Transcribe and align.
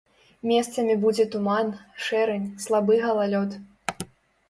Месцамі 0.51 0.95
будзе 1.03 1.27
туман, 1.35 1.71
шэрань, 2.07 2.51
слабы 2.67 3.01
галалёд. 3.07 3.51